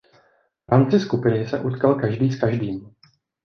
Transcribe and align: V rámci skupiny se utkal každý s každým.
V 0.67 0.71
rámci 0.71 0.99
skupiny 0.99 1.47
se 1.47 1.59
utkal 1.59 1.95
každý 1.95 2.31
s 2.31 2.39
každým. 2.39 2.91